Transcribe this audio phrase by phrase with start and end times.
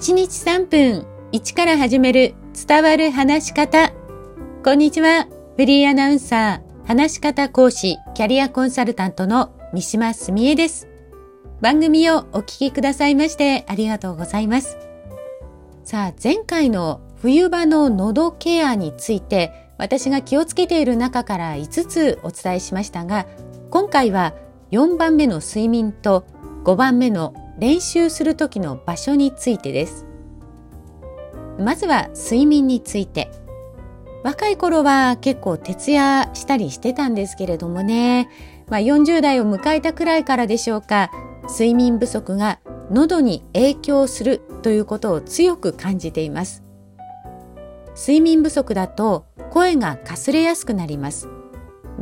[0.00, 2.34] 1日3分1から始める
[2.66, 3.92] 伝わる話し方。
[4.64, 5.28] こんにちは。
[5.58, 10.88] フリーアナウンサー、話し方講師、キャリアコンサルタントの三島澄江です。
[11.60, 14.78] 番組をお聞きくださいましてありがとうございます。
[15.84, 23.26] さあ、前回の冬場の喉ケアについて私が気をつけている中から5つお伝えしましたが、
[23.68, 24.32] 今回は
[24.70, 26.24] 4番目の睡眠と
[26.64, 30.06] 5番目の練習する時の場所についてです。
[31.58, 33.30] まずは睡眠について。
[34.24, 38.28] 若い頃は結構徹夜したりしてたんですけれどもね、
[38.68, 41.10] まあ、40代を迎えたくらいからでしょうか、
[41.48, 46.62] 睡眠不足が喉に影響するということを強く感じています。
[47.94, 51.28] 睡眠不足だと声がかすれやすくなります。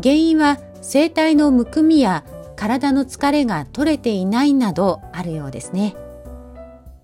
[0.02, 2.24] 原因は声帯のむくみや
[2.58, 5.94] 体の疲れが取れていないなどあるようですね。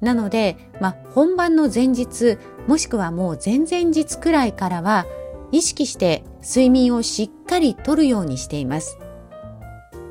[0.00, 5.06] なので、まあ、本番の前日もしくはもう前々日くらいからは
[5.52, 8.98] 意識して睡眠をしっかりとるようにしています。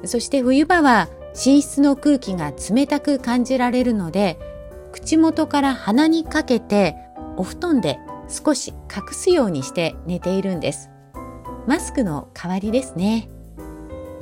[0.06, 4.40] そして冬場は寝室の空気が冷たく感じられるので
[4.94, 6.96] 口元から鼻にかけて
[7.36, 10.90] お布団で少し隠すようにして寝ているんです。
[11.68, 13.30] マスクの代わりですね。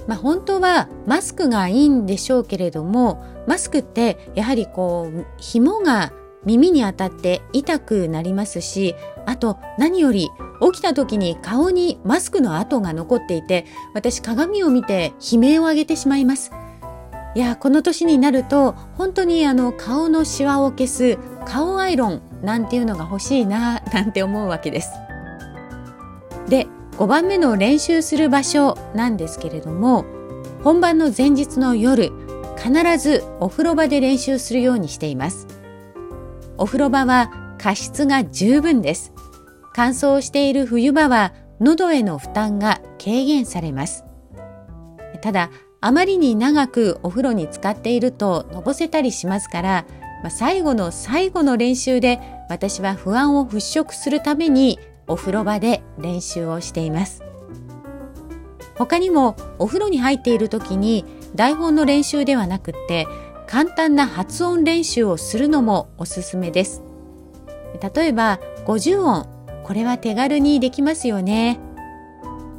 [0.07, 6.11] まあ、本当はマスクがいいんでしょうけれどもマスクってやはりこう紐が
[6.44, 10.29] 耳に当たって痛くなりますしあと何より
[10.73, 16.52] 起きた時に顔にマスクの跡が残っていて私鏡を見て悲鳴を上げてしまいます。
[17.33, 24.91] いやこの年になると本当にあの顔のシワを消す顔アイロンなんていうのが欲しいななんて思うわけです。
[26.49, 26.67] で
[27.02, 30.05] 5番目の練習する場所なんですけれども
[30.63, 32.11] 本番の前日の夜
[32.55, 35.47] 必ずお風呂場で練習するようにしています。
[36.59, 39.13] お風呂場は加湿が十分です。
[39.73, 44.06] 乾燥している冬場は喉への負担が軽減されます。
[45.23, 49.85] ただあまりに長くお風呂に浸かっているとのぼせたりしますから、
[50.22, 54.78] まあ、最後の最後の練習で私は不安を払拭するために
[55.11, 57.23] お風呂場で練習をしています。
[58.75, 61.05] 他にもお風呂に入っている時に
[61.35, 63.07] 台本の練習ではなくって
[63.45, 66.81] 簡単な発音練習をするのもおすすめです。
[67.95, 69.27] 例えば50音
[69.63, 71.59] これは手軽にできますよね。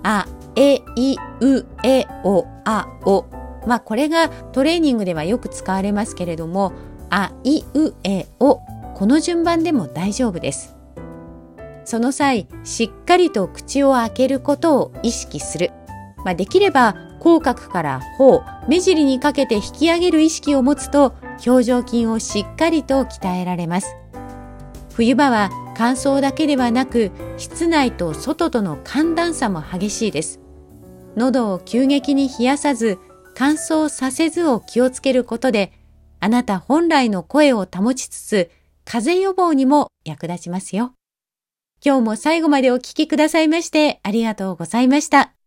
[0.03, 3.25] あ、え、い、う、え、お、あ、お。
[3.67, 6.73] まあこれがトレーニングではよく使われますけれども
[7.11, 8.61] あ、い、う、え、お。
[8.95, 10.82] この順番でも大丈夫です。
[11.85, 15.71] その際、しっかりと口を開けることを意識する。
[16.25, 21.15] まあ、できれば、口角から頬、目尻にかけて引き上げる意識を持つと、
[21.47, 23.97] 表情筋をしっかりと鍛えられます。
[24.95, 30.41] 冬場は乾燥だけではなく、室内と外との寒暖差も激しいです。
[31.17, 32.99] 喉を急激に冷やさず、
[33.35, 35.73] 乾燥させずを気をつけることで、
[36.21, 38.51] あなた本来の声を保ちつつ、
[38.85, 40.93] 風邪予防にも役立ちますよ。
[41.85, 45.42] 今日も最後までお聴きくださいましてありがとうございました。